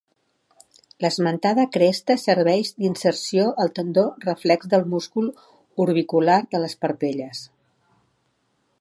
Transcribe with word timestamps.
L'esmentada 1.05 1.65
cresta 1.75 2.15
serveix 2.21 2.71
d'inserció 2.79 3.45
al 3.65 3.71
tendó 3.81 4.07
reflex 4.25 4.73
del 4.75 4.89
múscul 4.95 5.31
orbicular 5.89 6.43
de 6.55 6.63
les 6.65 6.79
parpelles. 6.87 7.49